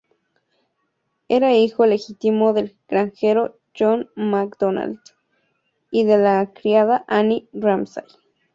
Era 1.29 1.53
hijo 1.53 1.85
ilegítimo 1.85 2.53
del 2.53 2.75
granjero 2.89 3.59
John 3.77 4.09
MacDonald 4.15 4.99
y 5.91 6.05
de 6.05 6.17
la 6.17 6.51
criada 6.55 7.05
Anne 7.07 7.47
Ramsay. 7.53 8.05